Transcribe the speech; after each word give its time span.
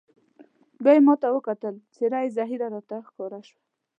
بیا 0.83 0.93
یې 0.97 1.01
ما 1.07 1.13
ته 1.21 1.27
وکتل، 1.35 1.75
څېره 1.93 2.19
یې 2.23 2.33
زهېره 2.37 2.67
راته 2.73 2.97
ښکاره 3.07 3.39
شوه. 3.47 3.59